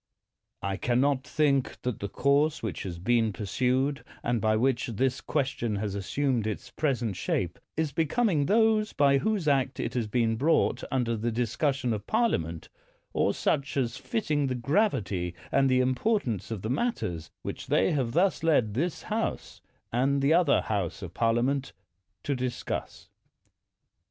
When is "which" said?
2.63-2.81, 4.55-4.87, 17.43-17.67